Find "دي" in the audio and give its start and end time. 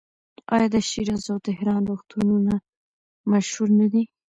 3.91-4.03